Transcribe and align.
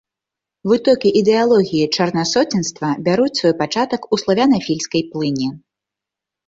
Вытокі 0.71 1.11
ідэалогіі 1.21 1.91
чарнасоценства 1.97 2.87
бяруць 3.09 3.31
свой 3.43 3.55
пачатак 3.61 4.01
у 4.13 4.21
славянафільскай 4.25 5.01
плыні. 5.15 5.49